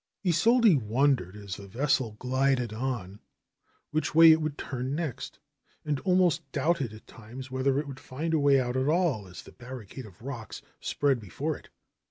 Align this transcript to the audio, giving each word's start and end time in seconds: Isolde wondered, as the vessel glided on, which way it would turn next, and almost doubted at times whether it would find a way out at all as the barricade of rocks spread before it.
Isolde 0.25 0.77
wondered, 0.81 1.35
as 1.35 1.57
the 1.57 1.67
vessel 1.67 2.13
glided 2.17 2.73
on, 2.73 3.19
which 3.91 4.15
way 4.15 4.31
it 4.31 4.41
would 4.41 4.57
turn 4.57 4.95
next, 4.95 5.37
and 5.85 5.99
almost 5.99 6.51
doubted 6.51 6.91
at 6.91 7.05
times 7.05 7.51
whether 7.51 7.77
it 7.77 7.87
would 7.87 7.99
find 7.99 8.33
a 8.33 8.39
way 8.39 8.59
out 8.59 8.75
at 8.75 8.87
all 8.87 9.27
as 9.27 9.43
the 9.43 9.51
barricade 9.51 10.07
of 10.07 10.23
rocks 10.23 10.63
spread 10.79 11.19
before 11.19 11.55
it. 11.55 11.69